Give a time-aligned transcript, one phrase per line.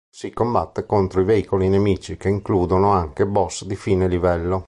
[0.09, 4.59] Si combatte contro i veicoli nemici, che includono anche boss di fine livello.